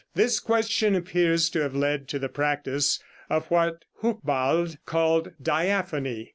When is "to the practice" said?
2.07-2.99